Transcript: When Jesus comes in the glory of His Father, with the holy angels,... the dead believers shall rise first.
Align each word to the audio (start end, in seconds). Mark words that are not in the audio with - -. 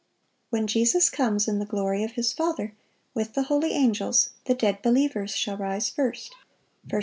When 0.49 0.65
Jesus 0.65 1.11
comes 1.11 1.47
in 1.47 1.59
the 1.59 1.65
glory 1.67 2.03
of 2.03 2.13
His 2.13 2.33
Father, 2.33 2.73
with 3.13 3.33
the 3.35 3.43
holy 3.43 3.73
angels,... 3.73 4.31
the 4.45 4.55
dead 4.55 4.81
believers 4.81 5.35
shall 5.35 5.57
rise 5.57 5.89
first. 5.91 6.33